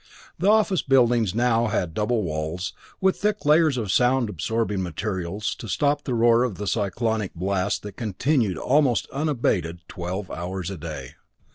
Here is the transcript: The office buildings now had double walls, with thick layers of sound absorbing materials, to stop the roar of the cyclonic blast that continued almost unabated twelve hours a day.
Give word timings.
The 0.39 0.49
office 0.49 0.81
buildings 0.81 1.35
now 1.35 1.67
had 1.67 1.93
double 1.93 2.23
walls, 2.23 2.73
with 2.99 3.17
thick 3.17 3.45
layers 3.45 3.77
of 3.77 3.91
sound 3.91 4.29
absorbing 4.31 4.81
materials, 4.81 5.53
to 5.53 5.67
stop 5.67 6.05
the 6.05 6.15
roar 6.15 6.43
of 6.43 6.55
the 6.55 6.65
cyclonic 6.65 7.35
blast 7.35 7.83
that 7.83 7.97
continued 7.97 8.57
almost 8.57 9.07
unabated 9.13 9.87
twelve 9.87 10.31
hours 10.31 10.71
a 10.71 10.77
day. 10.79 11.13